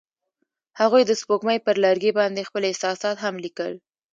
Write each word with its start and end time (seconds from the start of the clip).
هغوی 0.79 1.03
د 1.05 1.11
سپوږمۍ 1.21 1.57
پر 1.65 1.75
لرګي 1.85 2.11
باندې 2.19 2.47
خپل 2.49 2.61
احساسات 2.65 3.15
هم 3.19 3.35
لیکل. 3.45 3.73